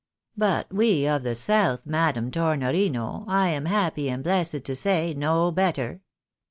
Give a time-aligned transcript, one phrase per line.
[0.35, 5.51] "But we of the south, Madam Tornorino, I am happy and blessed to say, know
[5.51, 6.01] better.